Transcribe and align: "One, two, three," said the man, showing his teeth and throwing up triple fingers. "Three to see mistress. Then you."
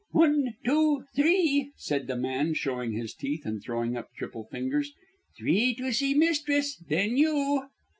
"One, 0.13 0.55
two, 0.65 1.05
three," 1.15 1.73
said 1.75 2.07
the 2.07 2.15
man, 2.15 2.55
showing 2.55 2.93
his 2.93 3.13
teeth 3.13 3.45
and 3.45 3.61
throwing 3.61 3.95
up 3.95 4.09
triple 4.17 4.45
fingers. 4.51 4.93
"Three 5.37 5.75
to 5.75 5.91
see 5.93 6.15
mistress. 6.15 6.75
Then 6.75 7.17
you." 7.17 7.67